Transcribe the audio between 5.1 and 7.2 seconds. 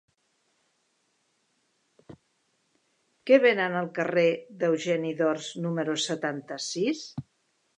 d'Ors número setanta-sis?